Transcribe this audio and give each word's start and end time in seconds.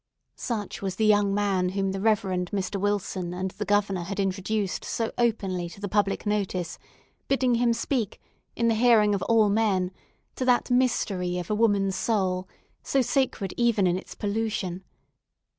Such 0.35 0.81
was 0.81 0.95
the 0.95 1.05
young 1.05 1.31
man 1.31 1.69
whom 1.77 1.91
the 1.91 2.01
Reverend 2.01 2.49
Mr. 2.49 2.81
Wilson 2.81 3.35
and 3.35 3.51
the 3.51 3.65
Governor 3.65 4.01
had 4.01 4.19
introduced 4.19 4.83
so 4.83 5.11
openly 5.19 5.69
to 5.69 5.79
the 5.79 5.87
public 5.87 6.25
notice, 6.25 6.79
bidding 7.27 7.53
him 7.53 7.71
speak, 7.71 8.19
in 8.55 8.67
the 8.67 8.73
hearing 8.73 9.13
of 9.13 9.21
all 9.21 9.47
men, 9.47 9.91
to 10.37 10.43
that 10.45 10.71
mystery 10.71 11.37
of 11.37 11.51
a 11.51 11.55
woman's 11.55 11.95
soul, 11.97 12.47
so 12.81 13.03
sacred 13.03 13.53
even 13.57 13.85
in 13.85 13.95
its 13.95 14.15
pollution. 14.15 14.83